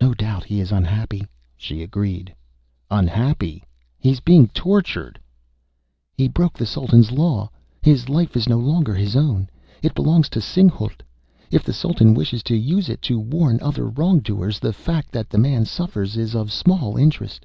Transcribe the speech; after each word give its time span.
"No 0.00 0.14
doubt 0.14 0.44
he 0.44 0.58
is 0.58 0.72
unhappy," 0.72 1.26
she 1.54 1.82
agreed. 1.82 2.34
"Unhappy! 2.90 3.62
He's 3.98 4.18
being 4.20 4.48
tortured!" 4.48 5.20
"He 6.16 6.28
broke 6.28 6.54
the 6.54 6.64
Sultan's 6.64 7.10
law. 7.12 7.50
His 7.82 8.08
life 8.08 8.38
is 8.38 8.48
no 8.48 8.56
longer 8.56 8.94
his 8.94 9.14
own. 9.16 9.50
It 9.82 9.94
belongs 9.94 10.30
to 10.30 10.38
Singhalût. 10.40 11.00
If 11.50 11.62
the 11.62 11.74
Sultan 11.74 12.14
wishes 12.14 12.42
to 12.44 12.56
use 12.56 12.88
it 12.88 13.02
to 13.02 13.20
warn 13.20 13.60
other 13.60 13.86
wrongdoers, 13.86 14.60
the 14.60 14.72
fact 14.72 15.12
that 15.12 15.28
the 15.28 15.36
man 15.36 15.66
suffers 15.66 16.16
is 16.16 16.34
of 16.34 16.50
small 16.50 16.96
interest." 16.96 17.44